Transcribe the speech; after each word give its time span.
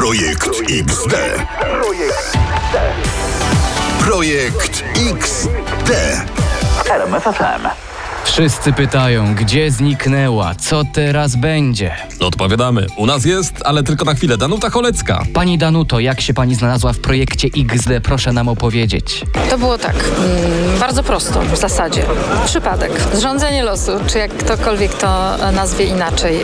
Projekt 0.00 0.62
XD. 0.64 1.14
Projekt 3.98 4.84
XD. 4.96 5.90
RMFFM. 6.88 7.89
Wszyscy 8.24 8.72
pytają, 8.72 9.34
gdzie 9.34 9.70
zniknęła, 9.70 10.54
co 10.54 10.82
teraz 10.92 11.36
będzie. 11.36 11.94
No 12.20 12.26
odpowiadamy. 12.26 12.86
U 12.96 13.06
nas 13.06 13.24
jest, 13.24 13.54
ale 13.64 13.82
tylko 13.82 14.04
na 14.04 14.14
chwilę. 14.14 14.36
Danuta 14.36 14.70
Cholecka. 14.70 15.22
Pani 15.34 15.58
Danuto, 15.58 16.00
jak 16.00 16.20
się 16.20 16.34
pani 16.34 16.54
znalazła 16.54 16.92
w 16.92 16.98
projekcie 16.98 17.48
XD, 17.72 17.88
proszę 18.02 18.32
nam 18.32 18.48
opowiedzieć. 18.48 19.24
To 19.50 19.58
było 19.58 19.78
tak, 19.78 19.94
mm, 19.94 20.78
bardzo 20.80 21.02
prosto 21.02 21.42
w 21.42 21.56
zasadzie. 21.56 22.02
Przypadek, 22.46 22.92
zrządzenie 23.14 23.64
losu, 23.64 23.92
czy 24.06 24.18
jak 24.18 24.30
ktokolwiek 24.30 24.94
to 24.94 25.36
nazwie 25.52 25.84
inaczej. 25.84 26.36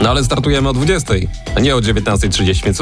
No 0.00 0.10
ale 0.10 0.24
startujemy 0.24 0.68
o 0.68 0.72
20, 0.72 1.14
a 1.56 1.60
nie 1.60 1.76
o 1.76 1.78
19.30, 1.80 2.64
więc 2.64 2.78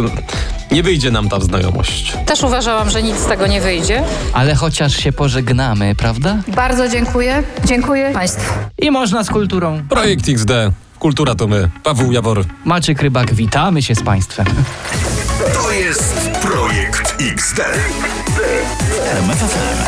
nie 0.73 0.83
wyjdzie 0.83 1.11
nam 1.11 1.29
ta 1.29 1.41
znajomość. 1.41 2.13
Też 2.27 2.43
uważałam, 2.43 2.91
że 2.91 3.03
nic 3.03 3.17
z 3.19 3.27
tego 3.27 3.47
nie 3.47 3.61
wyjdzie. 3.61 4.05
Ale 4.33 4.55
chociaż 4.55 4.97
się 4.97 5.13
pożegnamy, 5.13 5.95
prawda? 5.95 6.37
Bardzo 6.49 6.89
dziękuję. 6.89 7.43
Dziękuję 7.65 8.13
Państwu. 8.23 8.53
I 8.79 8.91
można 8.91 9.25
z 9.25 9.31
kulturą. 9.31 9.83
Projekt 9.89 10.29
XD. 10.29 10.51
Kultura 10.99 11.35
to 11.35 11.47
my. 11.47 11.71
Paweł 11.83 12.13
Jawor. 12.13 12.45
Maciek 12.65 13.03
Rybak, 13.03 13.35
witamy 13.35 13.83
się 13.83 13.95
z 13.95 14.03
państwem. 14.03 14.47
To 15.55 15.71
jest 15.73 16.31
Projekt 16.43 17.23
XD. 17.33 17.61
RMFFM. 19.13 19.85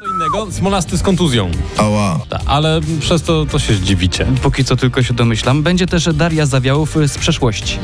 Co 0.00 0.06
innego? 0.14 0.52
Smolasty 0.52 0.98
z 0.98 1.02
kontuzją. 1.02 1.50
Ała. 1.78 2.20
Ta, 2.28 2.40
ale 2.46 2.80
przez 3.00 3.22
to, 3.22 3.46
to 3.46 3.58
się 3.58 3.74
zdziwicie. 3.74 4.26
Póki 4.42 4.64
co 4.64 4.76
tylko 4.76 5.02
się 5.02 5.14
domyślam, 5.14 5.62
będzie 5.62 5.86
też 5.86 6.08
Daria 6.14 6.46
Zawiałów 6.46 6.96
z 7.06 7.18
przeszłości. 7.18 7.78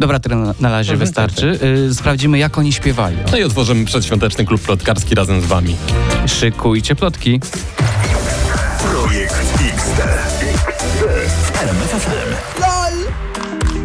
Dobra, 0.00 0.20
tyle 0.20 0.36
na, 0.60 0.70
razie 0.70 0.96
wystarczy. 0.96 1.58
Y, 1.88 1.94
sprawdzimy, 1.94 2.38
jak 2.38 2.58
oni 2.58 2.72
śpiewali. 2.72 3.16
No 3.32 3.38
i 3.38 3.42
otworzymy 3.42 3.84
przedświąteczny 3.84 4.44
klub 4.44 4.60
plotkarski 4.60 5.14
razem 5.14 5.40
z 5.40 5.44
wami. 5.44 5.76
Szykujcie 6.26 6.94
plotki. 6.94 7.40
Projekt 8.78 9.34
XD. 9.74 10.02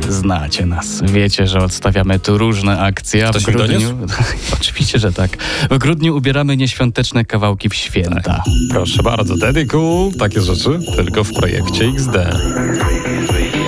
Znacie 0.10 0.66
nas. 0.66 1.02
Wiecie, 1.04 1.48
że 1.48 1.60
odstawiamy 1.60 2.20
tu 2.20 2.38
różne 2.38 2.80
akcje. 2.80 3.28
A 3.28 3.32
w 3.32 3.32
Ktoś 3.32 3.48
mi 3.48 3.54
grudniu. 3.54 3.98
Oczywiście, 4.60 5.00
że 5.00 5.14
tak. 5.14 5.38
W 5.72 5.78
grudniu 5.78 6.18
ubieramy 6.18 6.58
nieświąteczne 6.58 7.26
kawałki 7.26 7.70
w 7.70 7.76
święta. 7.76 8.44
Proszę 8.70 9.04
bardzo, 9.04 9.38
dedyku. 9.38 10.12
Takie 10.20 10.42
rzeczy 10.42 10.80
tylko 10.96 11.24
w 11.24 11.34
projekcie 11.34 11.86
XD. 11.86 12.14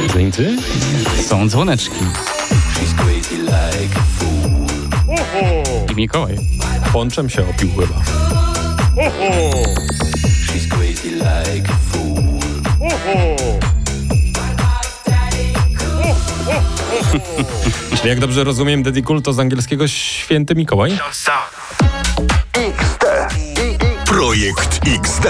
Zdjęty? 0.10 0.58
Są 1.28 1.50
dzwoneczki. 1.50 2.06
I 5.92 5.96
Mikołaj. 5.96 6.38
Pączem 6.94 7.30
się 7.30 7.50
opił 7.50 7.70
chyba. 7.76 8.02
Czyli 17.98 18.10
jak 18.10 18.20
dobrze 18.20 18.44
rozumiem, 18.44 18.84
Dedikul 18.84 19.22
to 19.22 19.34
z 19.34 19.40
angielskiego 19.40 19.88
święty 19.88 20.56
Mikołaj? 20.56 20.98
Projekt 24.06 24.80
XD. 24.88 25.26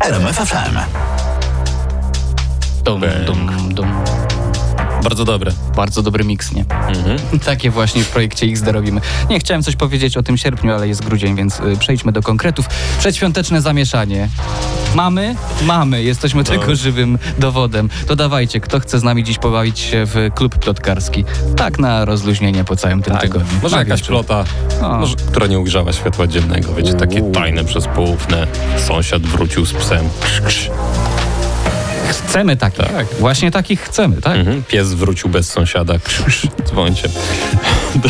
RMFFM. 0.00 0.78
Dum, 2.84 3.00
dum, 3.26 3.74
dum. 3.74 4.21
Bardzo 5.02 5.24
dobre. 5.24 5.52
Bardzo 5.76 6.02
dobry 6.02 6.24
miks, 6.24 6.52
nie? 6.52 6.64
Takie 7.44 7.70
właśnie 7.70 8.04
w 8.04 8.08
projekcie 8.08 8.46
XD 8.46 8.66
robimy. 8.72 9.00
Nie 9.30 9.38
chciałem 9.40 9.62
coś 9.62 9.76
powiedzieć 9.76 10.16
o 10.16 10.22
tym 10.22 10.36
sierpniu, 10.38 10.74
ale 10.74 10.88
jest 10.88 11.04
grudzień, 11.04 11.36
więc 11.36 11.60
y, 11.60 11.76
przejdźmy 11.78 12.12
do 12.12 12.22
konkretów. 12.22 12.66
Przedświąteczne 12.98 13.60
zamieszanie. 13.62 14.28
Mamy? 14.94 15.34
Mamy. 15.62 16.02
Jesteśmy 16.02 16.44
tego 16.44 16.76
żywym 16.76 17.18
dowodem. 17.38 17.88
To 18.06 18.16
dawajcie, 18.16 18.60
kto 18.60 18.80
chce 18.80 18.98
z 18.98 19.02
nami 19.02 19.24
dziś 19.24 19.38
pobawić 19.38 19.78
się 19.78 20.06
w 20.06 20.30
klub 20.34 20.58
plotkarski. 20.58 21.24
Tak 21.56 21.78
na 21.78 22.04
rozluźnienie 22.04 22.64
po 22.64 22.76
całym 22.76 23.02
tym 23.02 23.16
tygodniu. 23.16 23.48
Tak. 23.54 23.62
Może 23.62 23.76
Na 23.76 23.82
jakaś 23.82 24.00
wieczór. 24.00 24.14
plota, 24.24 24.44
O. 24.82 24.98
może, 24.98 25.14
która 25.16 25.46
nie 25.46 25.58
ujrzała 25.58 25.92
światła 25.92 26.26
dziennego. 26.26 26.74
Wiecie, 26.74 26.94
takie 26.94 27.22
tajne 27.32 27.64
przez 27.64 27.86
poufne. 27.86 28.46
Sąsiad 28.86 29.22
wrócił 29.22 29.66
z 29.66 29.72
psem. 29.72 30.08
Krz, 30.20 30.40
krz. 30.40 30.70
Chcemy 32.20 32.56
takich. 32.56 32.86
Tak. 32.86 33.06
Właśnie 33.18 33.50
takich 33.50 33.80
chcemy, 33.80 34.20
tak? 34.20 34.36
Mhm. 34.36 34.62
Pies 34.62 34.94
wrócił 34.94 35.30
bez 35.30 35.50
sąsiada. 35.50 35.94
Do 37.94 38.08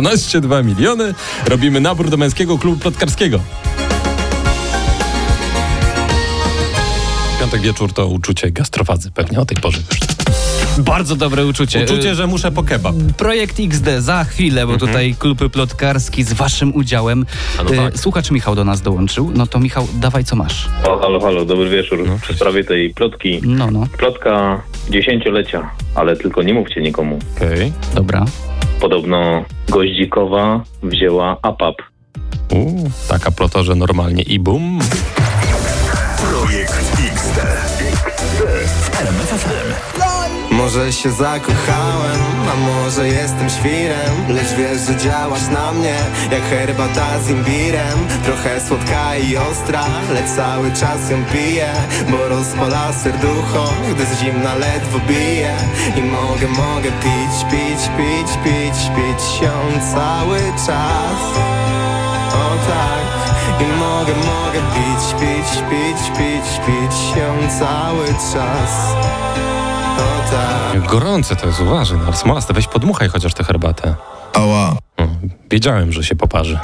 12,2 0.00 0.64
miliony. 0.64 1.14
Robimy 1.46 1.80
nabór 1.80 2.10
do 2.10 2.16
męskiego 2.16 2.58
klubu 2.58 2.80
plotkarskiego. 2.80 3.40
Piątek 7.40 7.60
wieczór 7.60 7.92
to 7.92 8.06
uczucie 8.06 8.50
gastrofazy. 8.50 9.10
Pewnie 9.10 9.40
o 9.40 9.44
tej 9.46 9.56
porze 9.56 9.78
już. 9.90 10.15
Bardzo 10.78 11.16
dobre 11.16 11.46
uczucie. 11.46 11.84
Uczucie, 11.84 12.14
że 12.14 12.26
muszę 12.26 12.52
po 12.52 12.62
kebab. 12.62 12.94
Projekt 13.16 13.56
XD 13.60 13.88
za 13.98 14.24
chwilę, 14.24 14.66
bo 14.66 14.76
tutaj 14.78 15.14
klub 15.18 15.38
plotkarski 15.52 16.22
z 16.24 16.32
waszym 16.32 16.74
udziałem. 16.74 17.26
No 17.64 17.70
E, 17.74 17.76
tak. 17.76 17.98
Słuchacz 17.98 18.30
Michał 18.30 18.54
do 18.54 18.64
nas 18.64 18.82
dołączył. 18.82 19.30
No 19.34 19.46
to 19.46 19.58
Michał, 19.58 19.88
dawaj 19.94 20.24
co 20.24 20.36
masz. 20.36 20.68
O, 20.84 20.98
halo, 20.98 21.20
halo, 21.20 21.44
dobry 21.44 21.70
wieczór. 21.70 22.04
w 22.32 22.36
sprawie 22.36 22.64
tej 22.64 22.94
plotki. 22.94 23.40
No, 23.42 23.70
no, 23.70 23.86
Plotka 23.98 24.62
dziesięciolecia, 24.90 25.70
ale 25.94 26.16
tylko 26.16 26.42
nie 26.42 26.54
mówcie 26.54 26.80
nikomu. 26.82 27.18
Okej. 27.36 27.72
dobra. 27.94 28.24
Podobno 28.80 29.44
Goździkowa 29.68 30.64
wzięła 30.82 31.36
APAP. 31.42 31.74
Uuu, 32.52 32.90
Taka 33.08 33.30
plota, 33.30 33.62
że 33.62 33.74
normalnie 33.74 34.22
i 34.22 34.38
bum. 34.38 34.78
Projekt 36.18 36.92
XD. 37.14 37.40
RMFFM. 39.00 40.05
Może 40.56 40.92
się 40.92 41.10
zakochałem, 41.10 42.20
a 42.52 42.56
może 42.56 43.08
jestem 43.08 43.50
świrem 43.50 44.14
Lecz 44.28 44.52
wiesz, 44.58 44.80
że 44.80 44.96
działasz 44.96 45.48
na 45.48 45.72
mnie 45.72 45.96
jak 46.30 46.42
herbata 46.42 47.20
z 47.20 47.30
imbirem. 47.30 47.98
Trochę 48.24 48.60
słodka 48.60 49.16
i 49.16 49.36
ostra, 49.36 49.84
lecz 50.14 50.30
cały 50.36 50.72
czas 50.72 51.10
ją 51.10 51.24
piję 51.32 51.72
Bo 52.10 52.28
rozpala 52.28 52.92
serducho, 52.92 53.72
gdy 53.90 54.06
z 54.06 54.18
zimna 54.20 54.54
ledwo 54.54 54.98
bije. 55.08 55.56
I 55.96 56.02
mogę, 56.02 56.48
mogę 56.48 56.90
pić, 56.90 57.34
pić, 57.50 57.90
pić, 57.96 58.30
pić, 58.44 58.78
pić 58.96 59.42
ją 59.42 59.80
cały 59.94 60.38
czas. 60.66 61.20
O 62.34 62.48
tak. 62.68 63.06
I 63.60 63.78
mogę, 63.78 64.12
mogę 64.14 64.60
pić, 64.74 65.20
pić, 65.20 65.62
pić, 65.70 66.18
pić, 66.18 66.60
pić 66.66 67.16
ją 67.18 67.58
cały 67.58 68.06
czas 68.06 68.96
Gorące 70.88 71.36
to 71.36 71.46
jest, 71.46 71.60
uważaj. 71.60 71.98
No, 71.98 72.04
ale 72.06 72.16
smolaste, 72.16 72.54
weź 72.54 72.66
podmuchaj 72.66 73.08
chociaż 73.08 73.34
tę 73.34 73.44
herbatę. 73.44 73.94
Ała. 74.34 74.76
O, 74.96 75.02
wiedziałem, 75.50 75.92
że 75.92 76.04
się 76.04 76.16
poparzy. 76.16 76.58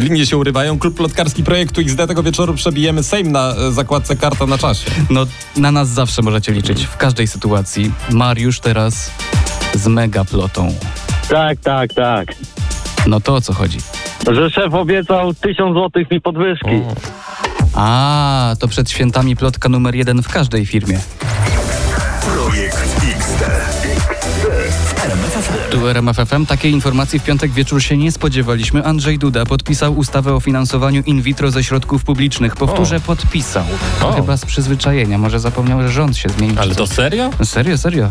Linie 0.00 0.26
się 0.26 0.36
urywają. 0.36 0.78
Klub 0.78 0.96
plotkarski 0.96 1.44
projektu 1.44 1.80
XD 1.80 2.06
tego 2.06 2.22
wieczoru 2.22 2.54
przebijemy 2.54 3.02
Sejm 3.02 3.32
na 3.32 3.54
e, 3.54 3.72
zakładce 3.72 4.16
karta 4.16 4.46
na 4.46 4.58
czasie. 4.58 4.90
No, 5.10 5.26
na 5.56 5.72
nas 5.72 5.88
zawsze 5.88 6.22
możecie 6.22 6.52
liczyć, 6.52 6.84
w 6.84 6.96
każdej 6.96 7.26
sytuacji. 7.26 7.92
Mariusz 8.10 8.60
teraz 8.60 9.10
z 9.74 9.86
mega 9.86 10.24
plotą. 10.24 10.74
Tak, 11.28 11.60
tak, 11.60 11.92
tak. 11.92 12.34
No 13.06 13.20
to 13.20 13.34
o 13.34 13.40
co 13.40 13.52
chodzi? 13.52 13.78
Że 14.32 14.50
szef 14.50 14.74
obiecał 14.74 15.34
tysiąc 15.34 15.74
złotych 15.74 16.10
mi 16.10 16.20
podwyżki. 16.20 16.80
A, 17.80 18.56
to 18.58 18.68
przed 18.68 18.90
świętami 18.90 19.36
plotka 19.36 19.68
numer 19.68 19.94
jeden 19.94 20.22
w 20.22 20.28
każdej 20.28 20.66
firmie. 20.66 21.00
Projekt 22.22 22.78
XD. 23.16 23.44
RMFFM. 25.04 25.70
Tu 25.70 25.88
RMF 25.88 26.16
FM 26.16 26.46
takiej 26.46 26.72
informacji 26.72 27.18
w 27.18 27.24
piątek 27.24 27.52
wieczór 27.52 27.82
się 27.82 27.96
nie 27.96 28.12
spodziewaliśmy. 28.12 28.84
Andrzej 28.84 29.18
Duda 29.18 29.46
podpisał 29.46 29.98
ustawę 29.98 30.34
o 30.34 30.40
finansowaniu 30.40 31.02
in 31.06 31.22
vitro 31.22 31.50
ze 31.50 31.64
środków 31.64 32.04
publicznych. 32.04 32.56
Powtórzę, 32.56 33.00
podpisał. 33.00 33.64
To 34.00 34.08
O. 34.08 34.12
chyba 34.12 34.36
z 34.36 34.44
przyzwyczajenia. 34.46 35.18
Może 35.18 35.40
zapomniał, 35.40 35.82
że 35.82 35.88
rząd 35.88 36.16
się 36.16 36.28
zmienił. 36.28 36.56
Ale 36.60 36.74
to 36.74 36.86
serio? 36.86 37.30
No 37.38 37.44
Serio, 37.46 37.78
serio. 37.78 38.10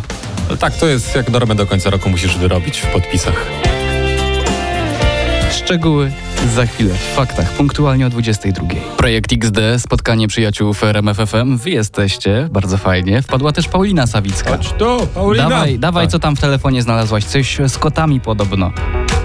Ale 0.49 0.57
tak, 0.57 0.75
to 0.77 0.87
jest 0.87 1.15
jak 1.15 1.29
normę 1.29 1.55
do 1.55 1.65
końca 1.65 1.89
roku 1.89 2.09
musisz 2.09 2.37
wyrobić 2.37 2.79
w 2.79 2.87
podpisach. 2.87 3.45
Szczegóły 5.51 6.11
za 6.45 6.65
chwilę 6.65 6.93
w 6.93 7.15
faktach, 7.15 7.49
punktualnie 7.53 8.05
o 8.07 8.09
22. 8.09 8.63
Projekt 8.97 9.33
XD, 9.33 9.57
spotkanie 9.77 10.27
przyjaciół 10.27 10.73
w 10.73 10.83
RMF 10.83 11.17
FM. 11.17 11.57
Wy 11.57 11.69
jesteście, 11.69 12.47
bardzo 12.51 12.77
fajnie. 12.77 13.21
Wpadła 13.21 13.51
też 13.51 13.67
Paulina 13.67 14.07
Sawicka. 14.07 14.57
tu, 14.57 15.07
Paulina! 15.13 15.49
Dawaj, 15.49 15.79
dawaj, 15.79 16.05
Tak. 16.05 16.11
co 16.11 16.19
tam 16.19 16.35
w 16.35 16.39
telefonie 16.39 16.81
znalazłaś? 16.81 17.23
Coś 17.23 17.57
z 17.67 17.77
kotami 17.77 18.19
podobno. 18.21 18.71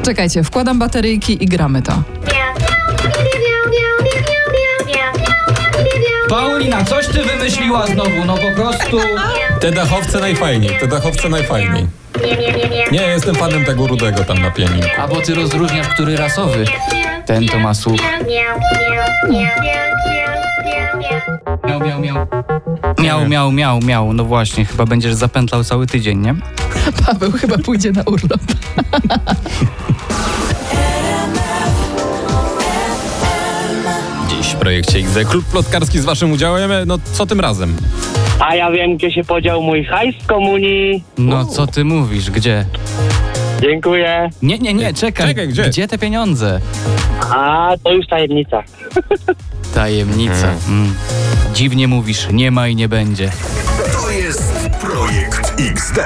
Czekajcie, 0.03 0.45
wkładam 0.45 0.79
bateryjki 0.79 1.45
i 1.45 1.47
gramy 1.47 1.83
to. 1.83 2.03
Paulina, 6.29 6.85
coś 6.85 7.07
ty 7.07 7.23
wymyśliła 7.23 7.87
znowu, 7.87 8.25
no 8.27 8.35
po 8.37 8.63
prostu... 8.63 8.99
Te 9.61 9.73
dachowce 9.73 10.21
najfajniej, 10.21 10.71
te 10.81 10.87
dachowce 10.87 11.29
najfajniej. 11.29 11.87
Nie, 12.93 13.01
jestem 13.03 13.35
fanem 13.35 13.65
tego 13.65 13.87
rudego 13.87 14.25
tam 14.25 14.39
na 14.39 14.51
pianinku. 14.51 14.89
A 14.99 15.09
bo 15.09 15.21
ty 15.21 15.35
rozróżniasz, 15.35 15.89
który 15.89 16.17
rasowy. 16.17 16.65
Ten 17.33 17.47
to 17.47 17.59
ma 17.59 17.75
słuch. 17.75 18.01
Miał, 18.01 18.25
miał, 21.81 21.89
miał. 21.89 22.03
Miał, 22.99 23.29
miał, 23.29 23.53
miał, 23.53 23.81
miał. 23.81 24.13
No 24.13 24.25
właśnie, 24.25 24.65
chyba 24.65 24.87
będziesz 24.87 25.15
zapętlał 25.15 25.65
cały 25.65 25.87
tydzień, 25.87 26.19
nie? 26.19 26.35
Paweł 27.07 27.33
chyba 27.33 27.59
pójdzie 27.59 27.93
na 27.93 28.03
urlop. 28.03 28.41
Dziś 34.29 34.47
w 34.47 34.57
projekcie 34.57 34.99
XD 34.99 35.25
Klub 35.31 35.45
Plotkarski 35.45 36.01
z 36.01 36.05
waszym 36.05 36.33
udziałem. 36.33 36.71
No 36.87 36.99
co 37.13 37.27
tym 37.27 37.41
razem? 37.41 37.77
A 38.41 38.55
ja 38.55 38.71
wiem, 38.71 38.97
gdzie 38.97 39.13
się 39.13 39.25
podział 39.25 39.63
mój 39.63 39.85
hajs 39.85 40.17
z 40.25 40.27
komunii. 40.27 41.05
No 41.19 41.45
co 41.45 41.67
ty 41.67 41.85
mówisz, 41.85 42.31
gdzie? 42.31 42.65
Dziękuję. 43.63 44.31
Nie, 44.43 44.59
nie, 44.59 44.75
nie, 44.75 44.95
czekaj. 44.95 45.29
Czekaj, 45.29 45.49
gdzie? 45.49 45.63
Gdzie 45.65 45.89
te 45.89 45.99
pieniądze? 45.99 46.61
A 47.21 47.75
to 47.85 47.93
już 47.93 48.07
tajemnica. 48.07 48.63
Tajemnica. 49.75 50.55
Mm. 50.69 50.95
Dziwnie 51.55 51.89
mówisz, 51.89 52.29
nie 52.33 52.51
ma 52.51 52.69
i 52.69 52.77
nie 52.77 52.89
będzie. 52.89 53.31
To 53.93 54.11
jest 54.11 54.71
Projekt 54.81 55.55
XD. 55.71 55.99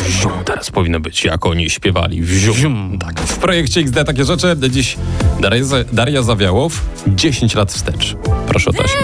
Wzium, 0.00 0.32
teraz 0.44 0.70
powinno 0.70 1.00
być, 1.00 1.24
jak 1.24 1.46
oni 1.46 1.70
śpiewali. 1.70 2.22
Wzium. 2.22 2.54
Wzium. 2.54 2.98
Tak. 3.00 3.20
W 3.20 3.38
projekcie 3.38 3.80
XD 3.80 4.04
takie 4.04 4.24
rzeczy. 4.24 4.56
Dziś 4.70 4.96
Daria, 5.40 5.64
Daria 5.92 6.22
Zawiałow, 6.22 6.80
10 7.06 7.54
lat 7.54 7.72
wstecz. 7.72 8.16
Proszę 8.48 8.70
o 8.70 8.72
taśmę. 8.72 9.00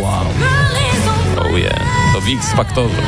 Wow. 0.00 0.53
W 2.24 2.28
X 2.28 2.52
Faktorze. 2.52 3.02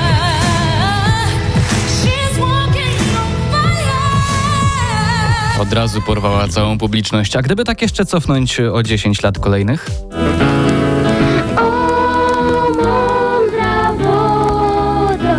Od 5.61 5.73
razu 5.73 6.03
porwała 6.03 6.49
całą 6.49 6.79
publiczność. 6.79 7.37
A 7.37 7.43
gdyby 7.43 7.65
tak 7.65 7.83
jeszcze 7.83 8.05
cofnąć 8.05 8.61
o 8.61 8.83
10 8.83 9.23
lat 9.23 9.39
kolejnych? 9.39 9.91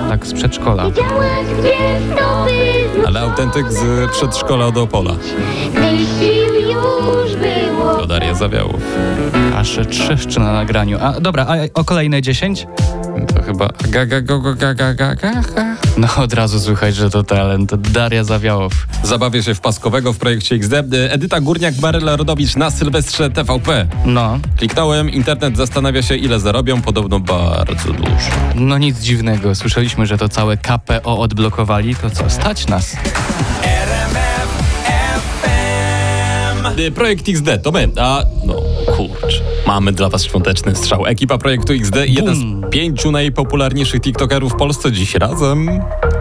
Tak 0.10 0.28
z 0.28 0.34
przedszkola. 0.34 0.84
Ale 3.08 3.22
autentyk 3.22 3.72
z 3.72 4.12
przedszkola 4.12 4.72
do 4.72 4.84
Opola. 4.84 5.16
To 7.98 8.08
Daria 8.08 8.34
Zawiałow. 8.34 8.82
Aż 9.56 9.80
trzeszczy 9.90 10.40
na 10.40 10.54
nagraniu. 10.54 10.98
A 11.02 11.20
dobra, 11.20 11.46
a 11.50 11.80
o 11.80 11.84
kolejne 11.84 12.22
10? 12.22 12.68
To 13.26 13.44
chyba 13.44 13.70
ga, 13.90 14.06
ga, 14.06 14.22
go, 14.22 14.40
go. 14.40 14.54
No 15.98 16.08
od 16.18 16.34
razu 16.34 16.60
słychać, 16.60 16.96
że 16.96 17.10
to 17.10 17.24
talent. 17.24 17.76
Daria 17.76 18.24
Zawiałow. 18.24 18.74
Zabawię 19.04 19.44
się 19.44 19.56
w 19.56 19.60
Paskowego 19.60 20.14
w 20.14 20.18
projekcie 20.18 20.56
XD. 20.56 20.74
Edyta 21.10 21.42
Górniak-Baryla-Rodowicz 21.42 22.58
na 22.58 22.72
Sylwestrze 22.72 23.30
TVP. 23.30 23.88
No, 24.06 24.40
Kliknąłem, 24.58 25.10
internet 25.10 25.58
zastanawia 25.58 26.02
się 26.02 26.16
ile 26.16 26.40
zarobią, 26.40 26.82
podobno 26.82 27.20
bardzo 27.20 27.94
dużo. 27.94 28.32
no 28.56 28.78
nic 28.78 29.00
dziwnego. 29.00 29.56
Słyszeliśmy, 29.56 30.06
że 30.06 30.18
to 30.18 30.30
całe 30.30 30.58
KPO 30.58 31.20
odblokowali. 31.20 31.96
To 31.96 32.10
co, 32.10 32.30
stać 32.30 32.68
nas? 32.68 32.96
Y, 36.80 36.92
Projekt 36.92 37.30
XD, 37.30 37.64
to 37.64 37.72
my, 37.72 37.90
a 38.00 38.24
no 38.46 38.54
kurczę, 38.96 39.42
mamy 39.68 39.92
dla 39.92 40.10
was 40.10 40.24
świąteczny 40.24 40.76
strzał. 40.76 41.06
Ekipa 41.06 41.38
projektu 41.38 41.74
XD, 41.74 41.96
jeden 42.06 42.36
z 42.36 42.70
pięciu 42.72 43.12
najpopularniejszych 43.12 44.02
TikTokerów 44.02 44.54
w 44.54 44.56
Polsce 44.56 44.92
dziś 44.92 45.16
razem. 45.16 45.70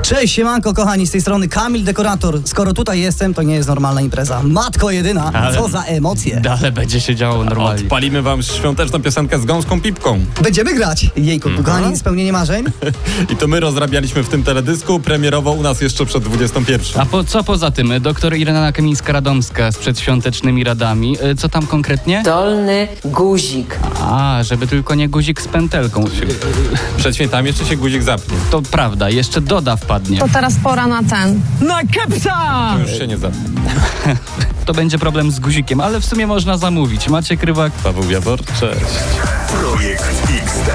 Cześć, 0.09 0.35
siemanko 0.35 0.75
kochani, 0.75 1.07
z 1.07 1.11
tej 1.11 1.21
strony 1.21 1.49
Kamil 1.49 1.85
Dekorator. 1.85 2.41
Skoro 2.45 2.73
tutaj 2.73 3.01
jestem, 3.01 3.35
to 3.35 3.43
nie 3.43 3.55
jest 3.55 3.69
normalna 3.69 4.01
impreza. 4.01 4.43
Matko 4.43 4.91
jedyna, 4.91 5.33
Ale- 5.33 5.57
co 5.57 5.69
za 5.69 5.83
emocje. 5.83 6.43
Ale 6.61 6.73
będzie 6.73 7.01
się 7.01 7.15
działo 7.17 7.45
normalnie. 7.45 7.83
Odpalimy 7.83 8.23
wam 8.23 8.43
świąteczną 8.43 9.03
piosenkę 9.03 9.39
z 9.39 9.45
gąską 9.45 9.81
pipką. 9.81 10.21
Będziemy 10.43 10.75
grać. 10.75 11.07
Jejku, 11.17 11.49
kochani, 11.65 11.97
spełnienie 11.97 12.33
marzeń. 12.33 12.65
I 13.33 13.37
to 13.37 13.49
my 13.49 13.61
rozrabialiśmy 13.61 14.23
w 14.23 14.29
tym 14.29 14.43
teledysku, 14.43 15.01
premierowo 15.01 15.53
u 15.53 15.63
nas 15.63 15.81
jeszcze 15.81 16.07
przed 16.07 16.25
21. 16.25 17.03
A 17.03 17.07
po, 17.07 17.25
co 17.25 17.45
poza 17.45 17.71
tym? 17.71 17.93
Doktor 18.01 18.37
Irena 18.37 18.73
Kamińska-Radomska 18.73 19.73
z 19.73 19.77
przedświątecznymi 19.79 20.65
radami. 20.65 21.17
Y, 21.33 21.35
Co 21.35 21.49
tam 21.49 21.67
konkretnie? 21.67 22.23
Dolny 22.25 22.89
guzik. 23.05 23.79
A, 24.01 24.39
żeby 24.43 24.67
tylko 24.67 24.95
nie 24.95 25.09
guzik 25.09 25.41
z 25.43 25.49
pętelką. 25.49 26.05
Przed 26.97 27.15
świętami 27.15 27.47
jeszcze 27.47 27.65
się 27.65 27.77
guzik 27.77 28.03
zapnie. 28.03 28.37
To 28.51 28.63
prawda, 28.63 29.11
jeszcze 29.11 29.41
doda 29.41 29.77
To 30.19 30.29
teraz 30.33 30.55
pora 30.63 30.87
na 30.87 31.03
ten. 31.03 31.41
Na 31.61 31.81
kepsa! 31.81 32.71
To 32.75 32.79
już 32.91 32.99
się 32.99 33.07
nie 33.07 33.19
zapnie. 33.19 33.41
To 34.67 34.75
będzie 34.75 34.99
problem 34.99 35.31
z 35.31 35.41
guzikiem, 35.41 35.81
ale 35.81 36.01
w 36.01 36.05
sumie 36.05 36.27
można 36.27 36.59
zamówić. 36.59 37.09
Macie 37.09 37.37
krywak? 37.37 37.73
Paweł 37.73 38.11
Jabor, 38.11 38.41
cześć. 38.61 38.81
Projekt 39.61 40.05
XD. 40.45 40.71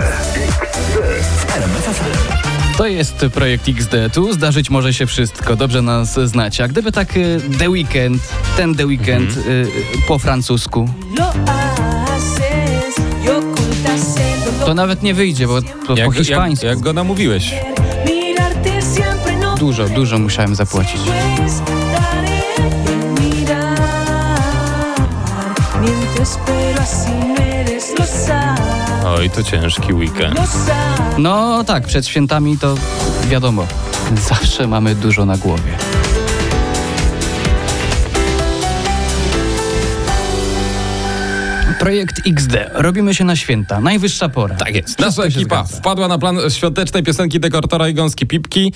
To 2.78 2.86
jest 2.88 3.26
projekt 3.34 3.70
XD. 3.70 3.94
Tu 4.14 4.34
zdarzyć 4.34 4.70
może 4.70 4.94
się 4.94 5.08
wszystko. 5.08 5.56
Dobrze 5.56 5.82
nas 5.82 6.20
znacie. 6.26 6.64
A 6.64 6.68
gdyby 6.68 6.92
tak 6.92 7.18
y, 7.18 7.42
The 7.60 7.70
Weekend, 7.70 8.22
ten 8.58 8.76
The 8.76 8.86
Weekend 8.86 9.38
y, 9.38 9.50
y, 9.50 9.68
po 10.08 10.20
francusku, 10.20 10.90
to 14.66 14.74
nawet 14.74 15.04
nie 15.04 15.14
wyjdzie, 15.14 15.48
bo 15.48 15.62
to 15.62 15.68
Jak, 15.68 15.86
po 15.88 15.94
jak, 15.96 16.14
hiszpańsku. 16.14 16.66
jak 16.66 16.80
go 16.80 16.94
namówiłeś? 16.94 17.54
Dużo, 19.62 19.90
dużo 19.90 20.20
musiałem 20.20 20.56
zapłacić. 20.56 21.02
Oj, 29.06 29.30
to 29.30 29.44
ciężki 29.44 29.94
weekend. 29.94 30.40
No 31.18 31.64
tak, 31.64 31.88
przed 31.88 32.08
świętami 32.08 32.58
to 32.58 32.76
wiadomo, 33.30 33.66
zawsze 34.30 34.68
mamy 34.68 34.96
dużo 34.96 35.26
na 35.26 35.38
głowie. 35.38 35.78
Projekt 41.82 42.22
XD. 42.28 42.54
Robimy 42.74 43.14
się 43.16 43.24
na 43.24 43.36
święta. 43.36 43.80
Najwyższa 43.80 44.30
pora. 44.30 44.56
Tak 44.56 44.76
jest. 44.76 45.00
Nasza 45.00 45.24
ekipa 45.24 45.64
wpadła 45.64 46.08
na 46.08 46.18
plan 46.18 46.38
świątecznej 46.50 47.04
piosenki 47.04 47.40
dekoratora 47.40 47.88
i 47.90 47.94
gąski 47.94 48.28
pipki. 48.28 48.74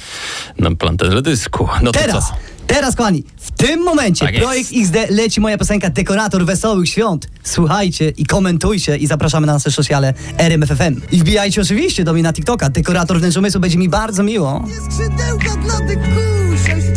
Na 0.59 0.75
plan 0.75 0.97
teledysku. 0.97 1.69
No 1.81 1.91
to 1.91 1.99
Teraz, 1.99 2.29
co? 2.29 2.35
teraz 2.67 2.95
kochani, 2.95 3.23
w 3.37 3.51
tym 3.51 3.83
momencie 3.83 4.25
Tak 4.25 4.33
jest. 4.33 4.45
projekt 4.45 4.69
XD 4.75 4.95
leci 5.09 5.41
moja 5.41 5.57
piosenka 5.57 5.89
Dekorator 5.89 6.45
Wesołych 6.45 6.89
Świąt. 6.89 7.27
Słuchajcie 7.43 8.09
i 8.09 8.25
komentujcie 8.25 8.97
i 8.97 9.07
zapraszamy 9.07 9.47
na 9.47 9.53
nasze 9.53 9.71
sociale 9.71 10.13
RMFFM. 10.37 11.01
I 11.11 11.17
wbijajcie 11.19 11.61
oczywiście 11.61 12.03
do 12.03 12.13
mnie 12.13 12.23
na 12.23 12.33
TikToka. 12.33 12.69
Dekorator 12.69 13.19
Wnętrz 13.19 13.37
Umysłu, 13.37 13.61
będzie 13.61 13.77
mi 13.77 13.89
bardzo 13.89 14.23
miło. 14.23 14.65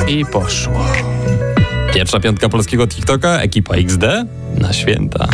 I 0.08 0.24
poszło. 0.26 0.84
Pierwsza 1.94 2.20
piątka 2.20 2.48
polskiego 2.48 2.86
TikToka, 2.86 3.40
ekipa 3.40 3.74
XD 3.74 4.02
na 4.58 4.72
święta. 4.72 5.28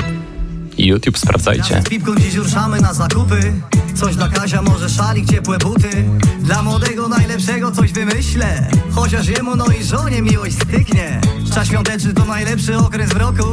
I 0.78 0.86
YouTube 0.86 1.18
sprawdzajcie. 1.18 1.82
Z 1.86 1.88
pipką 1.88 2.14
dziś 2.16 2.34
ruszamy 2.34 2.80
na 2.80 2.94
zakupy 2.94 3.52
Coś 3.94 4.16
dla 4.16 4.28
Kazia, 4.28 4.62
może 4.62 4.88
szalik, 4.88 5.30
ciepłe 5.30 5.58
buty 5.58 6.04
Dla 6.40 6.62
młodego 6.62 7.08
najlepszego 7.08 7.72
coś 7.72 7.92
wymyślę 7.92 8.70
Chociaż 8.94 9.28
jemu 9.28 9.56
no 9.56 9.66
i 9.80 9.84
żonie 9.84 10.22
miłość 10.22 10.56
styknie 10.56 11.20
Czas 11.54 11.68
świąteczny 11.68 12.14
to 12.14 12.24
najlepszy 12.24 12.76
okres 12.78 13.10
w 13.10 13.16
roku 13.16 13.44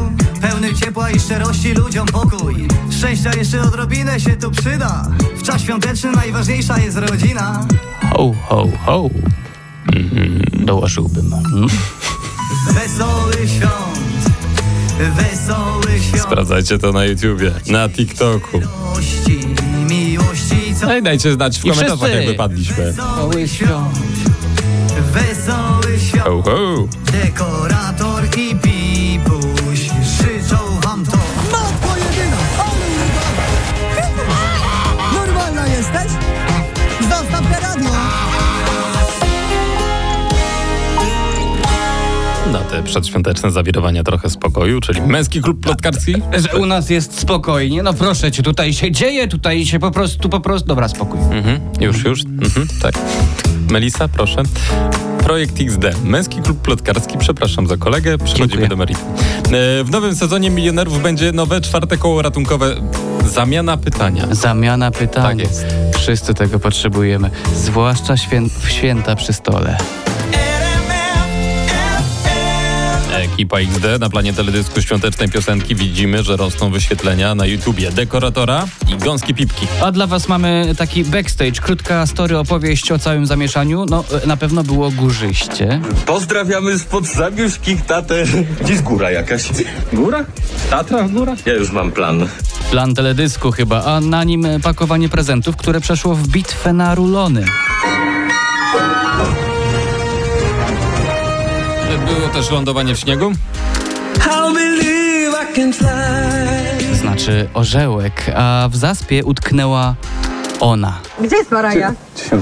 Pełny 0.42 0.76
ciepła 0.76 1.12
i 1.12 1.20
szczerości 1.20 1.74
ludziom 1.74 2.08
pokój 2.08 2.68
Szczęścia 2.98 3.34
jeszcze 3.38 3.62
odrobinę 3.62 4.20
się 4.20 4.38
tu 4.38 4.52
przyda 4.52 5.08
W 5.38 5.44
czas 5.44 5.62
świąteczny 5.62 6.12
najważniejsza 6.12 6.80
jest 6.80 6.98
rodzina 6.98 7.66
Ho, 8.14 8.34
ho, 8.48 8.68
ho. 8.86 9.10
Dołożyłbym. 10.66 11.34
Mm. 11.34 11.70
Świąt 11.70 12.78
Wesoły 12.78 13.48
świąt 13.48 13.91
Sprawdzajcie 16.18 16.78
to 16.78 16.92
na 16.92 17.06
YouTubie, 17.06 17.52
na 17.68 17.90
TikToku. 17.90 18.62
No 20.82 20.98
i 20.98 21.02
dajcie 21.02 21.34
znać 21.34 21.60
w 21.60 21.62
komentarzach, 21.62 22.12
jak 22.12 22.26
wypadliśmy. 22.26 22.76
Wesoły 22.76 23.48
świąt 23.48 24.00
Wesoły 25.14 26.00
świąt. 26.00 26.46
Dekorator 27.12 28.24
i 28.26 28.56
pipuś 28.56 28.81
te 42.72 42.84
przedświąteczne 42.84 43.52
zawirowania 43.52 44.04
trochę 44.04 44.30
spokoju, 44.30 44.82
czyli 44.82 45.02
męski 45.02 45.42
klub 45.42 45.60
plotkarski. 45.64 46.16
Że 46.38 46.58
u 46.58 46.66
nas 46.66 46.90
jest 46.90 47.20
spokojnie, 47.20 47.84
no 47.84 47.94
proszę 47.94 48.32
cię, 48.32 48.44
tutaj 48.44 48.74
się 48.74 48.92
dzieje, 48.92 49.28
tutaj 49.28 49.66
się 49.66 49.80
po 49.80 49.92
prostu, 49.92 50.30
po 50.30 50.40
prostu, 50.40 50.68
dobra, 50.68 50.88
spokój. 50.88 51.20
Mhm, 51.20 51.60
już, 51.80 52.04
już. 52.04 52.24
Mhm, 52.26 52.68
tak. 52.82 52.96
Melisa, 53.70 54.08
proszę. 54.08 54.44
Projekt 55.24 55.62
XD. 55.62 55.84
Męski 56.04 56.42
klub 56.42 56.62
plotkarski. 56.62 57.18
Przepraszam 57.18 57.68
za 57.68 57.78
kolegę. 57.78 58.18
Przechodzimy 58.18 58.48
Dziękuję. 58.48 58.68
do 58.68 58.76
meritum. 58.76 59.04
E, 59.46 59.84
W 59.84 59.90
nowym 59.92 60.16
sezonie 60.16 60.50
Milionerów 60.50 61.02
będzie 61.04 61.32
nowe 61.32 61.62
czwarte 61.62 61.98
koło 61.98 62.22
ratunkowe. 62.22 62.76
Zamiana 63.26 63.78
pytania. 63.78 64.28
Zamiana 64.32 64.92
pytań. 64.92 65.24
Tak 65.24 65.40
jest. 65.40 65.66
Wszyscy 65.98 66.34
tego 66.34 66.60
potrzebujemy, 66.60 67.30
zwłaszcza 67.56 68.18
świę 68.18 68.42
w 68.62 68.70
święta 68.70 69.16
przy 69.16 69.34
stole. 69.34 69.78
Ekipa 73.42 73.60
XD 73.60 74.00
na 74.00 74.10
planie 74.10 74.34
teledysku 74.34 74.82
świątecznej 74.82 75.30
piosenki 75.30 75.76
widzimy, 75.76 76.24
że 76.24 76.38
rosną 76.38 76.72
wyświetlenia 76.72 77.36
na 77.36 77.46
YouTubie 77.46 77.92
Dekoratora 77.92 78.66
i 78.88 78.98
Gąskie 78.98 79.34
Pipki. 79.34 79.68
A 79.84 79.92
dla 79.92 80.08
was 80.08 80.28
mamy 80.28 80.76
taki 80.78 81.06
backstage, 81.06 81.52
krótka 81.52 82.06
story, 82.06 82.38
opowieść 82.38 82.92
o 82.92 83.00
całym 83.00 83.26
zamieszaniu. 83.26 83.86
No, 83.90 84.04
e, 84.24 84.28
na 84.28 84.38
pewno 84.38 84.64
było 84.64 84.92
górzyście. 84.92 85.82
Pozdrawiamy 86.06 86.80
spod 86.80 87.06
Zabiuszkich 87.06 87.86
Tater. 87.86 88.28
Gdzie 88.62 88.74
jest 88.74 88.84
góra 88.84 89.12
jakaś? 89.12 89.44
Góra? 89.94 90.26
Tatra 90.70 91.04
góra? 91.04 91.36
Ja 91.46 91.54
już 91.54 91.72
mam 91.72 91.92
plan. 91.92 92.28
Plan 92.72 92.96
teledysku 92.96 93.52
chyba, 93.52 93.84
a 93.84 94.02
na 94.02 94.24
nim 94.24 94.48
pakowanie 94.64 95.10
prezentów, 95.10 95.58
które 95.58 95.82
przeszło 95.82 96.16
w 96.16 96.28
bitwę 96.28 96.74
na 96.74 96.96
rulony. 96.96 97.46
Też 102.42 102.52
lądowanie 102.52 102.96
w 102.96 103.00
śniegu. 103.00 103.32
Znaczy 106.94 107.50
orzełek, 107.54 108.32
a 108.36 108.70
w 108.72 108.76
zaspie 108.76 109.24
utknęła 109.24 109.96
ona. 110.60 111.00
Gdzie 111.20 111.36
jest 111.36 111.52
Maraja? 111.52 111.94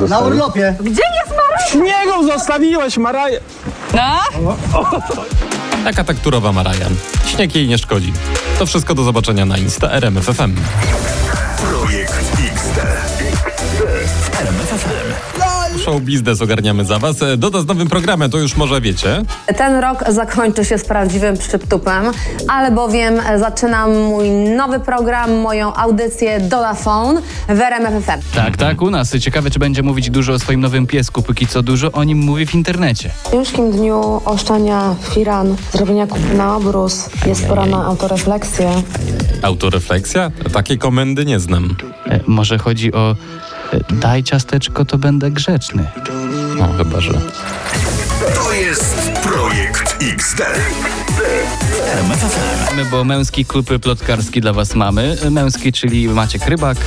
Na 0.09 0.19
urlopie. 0.19 0.75
Gdzie 0.79 1.01
jest 1.25 1.37
Maraja? 1.37 1.67
Śniegą 1.71 2.27
zostawiłeś, 2.27 2.97
Maraję. 2.97 3.39
No? 3.93 4.19
Taka 5.83 6.03
tekturowa 6.03 6.51
Marajan. 6.51 6.95
Śnieg 7.25 7.55
jej 7.55 7.67
nie 7.67 7.77
szkodzi. 7.77 8.13
To 8.59 8.65
wszystko 8.65 8.95
do 8.95 9.03
zobaczenia 9.03 9.45
na 9.45 9.57
Insta 9.57 9.91
RMFFM. 9.91 10.55
Show 15.89 16.01
biznes 16.01 16.41
ogarniamy 16.41 16.85
za 16.85 16.99
was. 16.99 17.21
E, 17.21 17.37
Doda 17.37 17.61
z 17.61 17.65
nowym 17.65 17.89
programem, 17.89 18.31
to 18.31 18.37
już 18.37 18.57
może 18.57 18.81
wiecie. 18.81 19.21
Ten 19.57 19.75
rok 19.81 20.03
zakończy 20.09 20.65
się 20.65 20.77
z 20.77 20.85
prawdziwym 20.85 21.37
przyptupem, 21.37 22.03
albowiem 22.47 23.13
zaczynam 23.39 23.97
mój 23.97 24.29
nowy 24.29 24.79
program, 24.79 25.35
moją 25.35 25.73
audycję 25.73 26.39
Dodafone 26.39 27.21
w 27.47 27.61
RMF 27.61 28.05
FM. 28.05 28.35
Tak, 28.35 28.57
tak, 28.57 28.81
u 28.81 28.89
nas. 28.89 29.17
Ciekawe, 29.19 29.51
czy 29.51 29.59
będzie 29.59 29.83
mówić 29.83 30.09
dużo 30.09 30.33
o 30.33 30.39
swoim 30.39 30.61
nowym 30.61 30.87
piesku. 30.87 31.21
Póki 31.21 31.47
co 31.47 31.61
dużo 31.61 31.91
o 31.91 32.03
nim 32.03 32.17
mówi 32.17 32.45
w 32.45 32.55
internecie. 32.55 33.09
W 33.23 33.31
ciężkim 33.31 33.71
dniu 33.71 34.21
oszczania 34.25 34.95
firan, 35.13 35.55
zrobienia 35.73 36.07
kup 36.07 36.33
na 36.33 36.55
obrus, 36.55 37.09
jest 37.25 37.47
pora 37.47 37.65
na 37.65 37.85
autorefleksję. 37.85 38.71
Autorefleksja? 39.41 40.31
Takiej 40.53 40.77
komendy 40.77 41.25
nie 41.25 41.39
znam. 41.39 41.75
E, 42.05 42.19
może 42.27 42.57
chodzi 42.57 42.93
o 42.93 43.15
daj 43.89 44.23
ciasteczko, 44.23 44.85
to 44.85 44.97
będę 44.97 45.31
grzeczny. 45.31 45.89
No, 46.57 46.67
chyba, 46.77 47.01
że... 47.01 47.13
To 48.35 48.53
jest 48.53 49.11
Projekt 49.23 49.95
XD. 50.13 50.41
My, 52.75 52.85
bo 52.85 53.03
męski 53.03 53.45
klub 53.45 53.67
plotkarski 53.81 54.41
dla 54.41 54.53
was 54.53 54.75
mamy. 54.75 55.17
Męski, 55.31 55.71
czyli 55.71 56.07
Maciek 56.07 56.45
Rybak. 56.47 56.77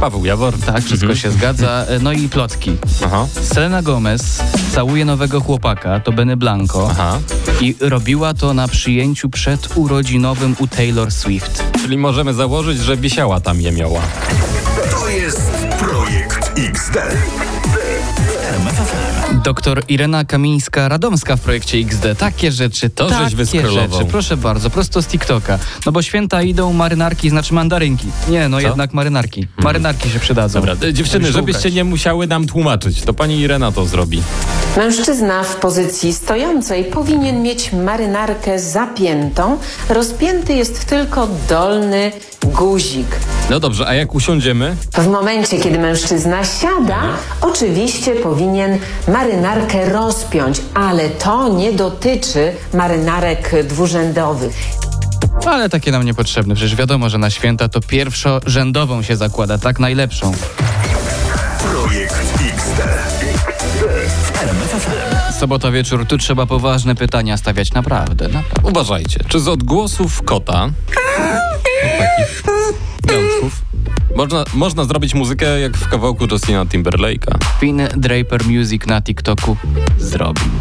Paweł 0.00 0.24
Jawor. 0.24 0.54
Tak, 0.66 0.84
wszystko 0.84 1.14
się 1.14 1.30
zgadza. 1.30 1.84
E, 1.88 1.98
No 1.98 2.12
i 2.12 2.28
plotki. 2.28 2.76
Aha. 3.06 3.26
Selena 3.42 3.82
Gomez 3.82 4.42
całuje 4.74 5.04
nowego 5.04 5.40
chłopaka, 5.40 6.00
to 6.00 6.12
Benny 6.12 6.36
Blanco. 6.36 6.88
Aha. 6.90 7.18
I 7.60 7.74
robiła 7.80 8.34
to 8.34 8.54
na 8.54 8.68
przyjęciu 8.68 9.30
przedurodzinowym 9.30 10.56
u 10.58 10.66
Taylor 10.66 11.12
Swift. 11.12 11.64
Czyli 11.82 11.98
możemy 11.98 12.34
założyć, 12.34 12.78
że 12.78 12.96
wisiała 12.96 13.40
tam 13.40 13.60
je 13.60 13.72
miała. 13.72 14.00
XD. 16.66 16.96
Doktor 19.44 19.82
Irena 19.88 20.24
Kamińska-Radomska 20.24 21.36
w 21.36 21.40
projekcie 21.40 21.78
XD. 21.78 22.06
Takie 22.18 22.52
rzeczy, 22.52 22.90
To 22.90 23.08
żeś 23.08 23.50
takie 23.50 23.70
rzeczy. 23.70 24.04
Proszę 24.10 24.36
bardzo, 24.36 24.70
prosto 24.70 25.02
z 25.02 25.06
TikToka. 25.06 25.58
No 25.86 25.92
bo 25.92 26.02
święta 26.02 26.42
idą 26.42 26.72
marynarki, 26.72 27.30
znaczy 27.30 27.54
mandarynki. 27.54 28.06
Nie, 28.28 28.48
no 28.48 28.60
Co? 28.60 28.66
jednak 28.66 28.94
marynarki. 28.94 29.46
Marynarki 29.56 30.10
się 30.10 30.20
przydadzą. 30.20 30.60
Dobra, 30.60 30.92
dziewczyny, 30.92 31.26
Żeby 31.32 31.32
żebyście 31.32 31.70
nie 31.70 31.84
musiały 31.84 32.26
nam 32.26 32.46
tłumaczyć, 32.46 33.02
to 33.02 33.14
pani 33.14 33.40
Irena 33.40 33.72
to 33.72 33.86
zrobi. 33.86 34.22
Mężczyzna 34.78 35.42
w 35.42 35.56
pozycji 35.56 36.12
stojącej 36.12 36.84
powinien 36.84 37.42
mieć 37.42 37.72
marynarkę 37.72 38.58
zapiętą. 38.58 39.58
Rozpięty 39.88 40.54
jest 40.54 40.86
tylko 40.86 41.28
dolny 41.48 42.12
guzik. 42.44 43.06
No 43.50 43.60
dobrze, 43.60 43.86
a 43.88 43.94
jak 43.94 44.14
usiądziemy? 44.14 44.76
W 44.92 45.06
momencie, 45.06 45.58
kiedy 45.58 45.78
mężczyzna 45.78 46.44
siada, 46.44 47.00
oczywiście 47.40 48.14
powinien 48.14 48.78
marynarkę 49.08 49.88
rozpiąć, 49.88 50.60
ale 50.74 51.08
to 51.08 51.48
nie 51.48 51.72
dotyczy 51.72 52.52
marynarek 52.74 53.66
dwurzędowych. 53.66 54.56
Ale 55.46 55.68
takie 55.68 55.92
nam 55.92 56.02
niepotrzebne. 56.02 56.54
Przecież 56.54 56.76
wiadomo, 56.76 57.08
że 57.08 57.18
na 57.18 57.30
święta 57.30 57.68
to 57.68 57.80
pierwszorzędową 57.80 59.02
się 59.02 59.16
zakłada, 59.16 59.58
tak 59.58 59.78
najlepszą. 59.78 60.32
Sobota 65.38 65.70
wieczór, 65.70 66.06
tu 66.06 66.18
trzeba 66.18 66.46
poważne 66.46 66.94
pytania 66.94 67.36
stawiać, 67.36 67.72
naprawdę. 67.72 68.28
naprawdę. 68.28 68.70
Uważajcie, 68.70 69.20
czy 69.28 69.40
z 69.40 69.48
odgłosów 69.48 70.22
kota, 70.22 70.70
takich 71.98 72.42
piątków, 73.08 73.62
można, 74.16 74.44
można 74.54 74.84
zrobić 74.84 75.14
muzykę 75.14 75.60
jak 75.60 75.76
w 75.76 75.88
kawałku 75.88 76.26
Justina 76.30 76.64
Timberlake'a? 76.64 77.38
Finn 77.60 77.88
Draper 77.96 78.44
Music 78.44 78.86
na 78.86 79.02
TikToku 79.02 79.56
zrobił. 79.98 80.52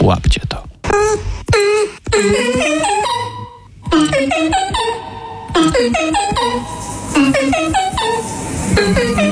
Łapcie 0.00 0.40
to. 0.48 0.62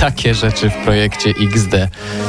Takie 0.00 0.34
rzeczy 0.34 0.70
w 0.70 0.74
projekcie 0.74 1.30
XD. 1.30 1.74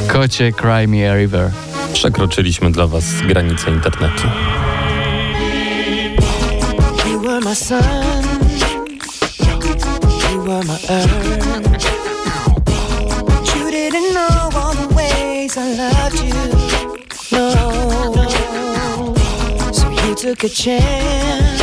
Kocie 0.08 0.52
Cry 0.52 0.88
Me 0.88 1.12
a 1.12 1.16
River. 1.16 1.52
Przekroczyliśmy 1.94 2.72
dla 2.72 2.88
was 2.88 3.06
granicę 3.22 3.72
internetu. 3.72 4.28
No. 17.32 17.52
Took 20.16 20.44
a 20.44 20.48
chance 20.48 21.55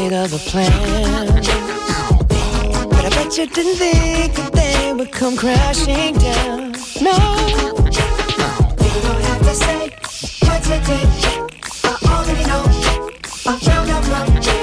made 0.00 0.12
other 0.14 0.38
plans. 0.38 1.46
But 2.88 3.04
I 3.04 3.08
bet 3.10 3.36
you 3.36 3.46
didn't 3.46 3.76
think 3.76 4.34
that 4.34 4.52
they 4.52 4.92
would 4.92 5.12
come 5.12 5.36
crashing 5.36 6.14
down. 6.14 6.72
No. 7.00 7.16
You 8.84 9.00
don't 9.06 9.24
have 9.30 9.42
to 9.48 9.54
say 9.64 9.80
what 10.46 10.60
you 10.70 10.78
did. 10.88 11.08
I 11.84 11.94
already 12.14 12.44
know. 12.50 12.64
I 13.46 13.58
found 13.58 13.90
out 13.90 14.04
from 14.04 14.59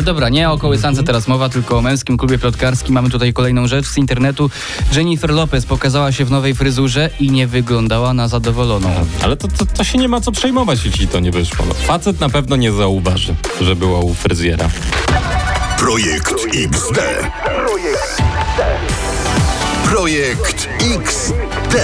ale 0.00 0.04
dobra, 0.04 0.28
nie 0.28 0.50
o 0.50 0.58
kołysance 0.58 1.02
teraz 1.02 1.28
mowa, 1.28 1.48
tylko 1.48 1.78
o 1.78 1.82
męskim 1.82 2.16
klubie 2.16 2.38
plotkarskim. 2.38 2.94
Mamy 2.94 3.10
tutaj 3.10 3.32
kolejną 3.32 3.66
rzecz 3.66 3.86
z 3.86 3.96
internetu. 3.96 4.50
Jennifer 4.96 5.30
Lopez 5.30 5.66
pokazała 5.66 6.12
się 6.12 6.24
w 6.24 6.30
nowej 6.30 6.54
fryzurze 6.54 7.10
i 7.20 7.30
nie 7.30 7.46
wyglądała 7.46 8.14
na 8.14 8.28
zadowoloną. 8.28 8.90
Ale 9.22 9.36
to, 9.36 9.48
to, 9.48 9.66
to 9.66 9.84
się 9.84 9.98
nie 9.98 10.08
ma 10.08 10.20
co 10.20 10.32
przejmować, 10.32 10.84
jeśli 10.84 11.08
to 11.08 11.20
nie 11.20 11.30
wyszło. 11.30 11.64
No, 11.68 11.74
facet 11.74 12.20
na 12.20 12.28
pewno 12.28 12.56
nie 12.56 12.72
zauważy, 12.72 13.34
że 13.60 13.76
była 13.76 14.00
u 14.00 14.14
fryzjera. 14.14 14.70
Projekt 15.78 16.34
XD. 16.54 16.98
Projekt 19.84 20.68
XD. 20.96 21.76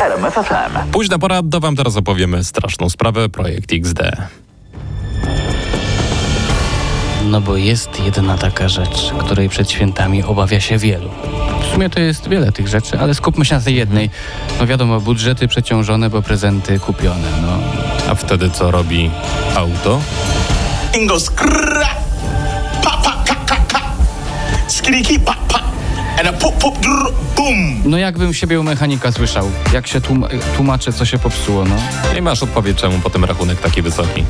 RMFFM. 0.00 0.90
Późna 0.92 1.18
pora, 1.18 1.40
to 1.50 1.60
wam 1.60 1.76
teraz 1.76 1.96
opowiemy 1.96 2.44
straszną 2.44 2.90
sprawę, 2.90 3.28
projekt 3.28 3.72
XD. 3.72 4.00
No 7.36 7.40
bo 7.40 7.56
jest 7.56 8.00
jedna 8.04 8.38
taka 8.38 8.68
rzecz, 8.68 9.12
której 9.18 9.48
przed 9.48 9.70
świętami 9.70 10.22
obawia 10.22 10.60
się 10.60 10.78
wielu. 10.78 11.10
W 11.62 11.72
sumie 11.72 11.90
to 11.90 12.00
jest 12.00 12.28
wiele 12.28 12.52
tych 12.52 12.68
rzeczy, 12.68 12.98
ale 12.98 13.14
skupmy 13.14 13.44
się 13.44 13.54
na 13.54 13.60
tej 13.60 13.74
jednej. 13.76 14.10
No 14.60 14.66
wiadomo, 14.66 15.00
budżety 15.00 15.48
przeciążone, 15.48 16.10
bo 16.10 16.22
prezenty 16.22 16.78
kupione. 16.78 17.28
No. 17.42 17.58
A 18.10 18.14
wtedy 18.14 18.50
co 18.50 18.70
robi 18.70 19.10
auto? 19.56 20.00
Ingo 20.98 21.20
skrrra, 21.20 21.88
pa 22.84 22.90
pa 22.90 23.24
ka 23.26 23.34
ka 23.34 23.56
ka, 23.56 23.80
skriki 24.68 25.20
pa 25.20 25.34
pa, 25.48 25.60
and 26.18 26.28
a 26.28 26.32
pop 26.32 26.54
pop 26.58 26.78
drr, 26.80 27.12
boom. 27.36 27.82
No 27.84 27.98
jakbym 27.98 28.34
siebie 28.34 28.60
u 28.60 28.62
mechanika 28.62 29.12
słyszał, 29.12 29.50
jak 29.72 29.86
się 29.86 30.00
tłum- 30.00 30.28
tłumaczy, 30.56 30.92
co 30.92 31.04
się 31.04 31.18
popsuło, 31.18 31.64
no. 31.64 31.76
I 32.18 32.22
masz 32.22 32.42
odpowiedź, 32.42 32.78
czemu 32.78 32.98
potem 32.98 33.24
rachunek 33.24 33.60
taki 33.60 33.82
wysoki. 33.82 34.24